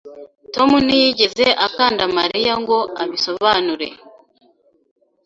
[0.53, 3.87] Tom ntiyigeze akanda Mariya ngo abisobanure.